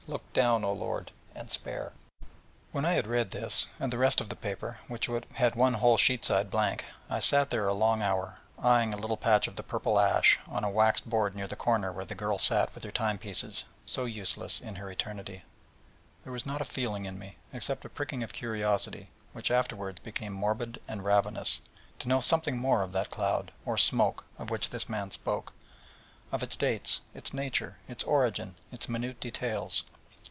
Look 0.07 0.33
down, 0.33 0.65
O 0.65 0.73
Lord, 0.73 1.11
and 1.35 1.49
spare!' 1.49 1.93
When 2.73 2.83
I 2.83 2.93
had 2.93 3.07
read 3.07 3.31
this, 3.31 3.67
and 3.79 3.93
the 3.93 3.99
rest 3.99 4.19
of 4.19 4.27
the 4.27 4.35
paper, 4.35 4.79
which 4.89 5.05
had 5.33 5.55
one 5.55 5.75
whole 5.75 5.95
sheet 5.95 6.25
side 6.25 6.49
blank, 6.51 6.83
I 7.09 7.19
sat 7.21 7.53
a 7.53 7.71
long 7.71 8.01
hour 8.01 8.39
there, 8.57 8.65
eyeing 8.65 8.93
a 8.93 8.97
little 8.97 9.15
patch 9.15 9.47
of 9.47 9.55
the 9.55 9.63
purple 9.63 9.99
ash 9.99 10.37
on 10.47 10.65
a 10.65 10.69
waxed 10.69 11.09
board 11.09 11.33
near 11.33 11.47
the 11.47 11.55
corner 11.55 11.93
where 11.93 12.03
the 12.03 12.15
girl 12.15 12.37
sat 12.39 12.73
with 12.75 12.83
her 12.83 12.91
time 12.91 13.19
pieces, 13.19 13.63
so 13.85 14.03
useless 14.05 14.59
in 14.59 14.75
her 14.75 14.91
Eternity; 14.91 15.35
and 15.43 15.43
there 16.25 16.33
was 16.33 16.47
not 16.47 16.61
a 16.61 16.65
feeling 16.65 17.05
in 17.05 17.17
me, 17.17 17.37
except 17.53 17.85
a 17.85 17.89
pricking 17.89 18.23
of 18.23 18.33
curiosity, 18.33 19.11
which 19.31 19.51
afterwards 19.51 20.01
became 20.01 20.33
morbid 20.33 20.81
and 20.89 21.05
ravenous, 21.05 21.61
to 21.99 22.09
know 22.09 22.19
something 22.19 22.57
more 22.57 22.81
of 22.81 22.91
that 22.91 23.11
cloud, 23.11 23.51
or 23.65 23.77
smoke, 23.77 24.25
of 24.39 24.49
which 24.49 24.71
this 24.71 24.89
man 24.89 25.09
spoke, 25.09 25.53
of 26.33 26.43
its 26.43 26.57
dates, 26.57 26.99
its 27.13 27.29
origin, 27.31 27.75
its 27.87 28.01
nature, 28.03 28.53
its 28.71 28.89
minute 28.89 29.19
details. 29.21 29.83